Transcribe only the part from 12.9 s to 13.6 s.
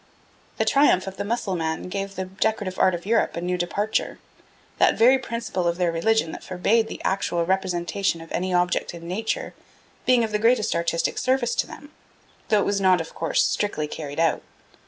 of course,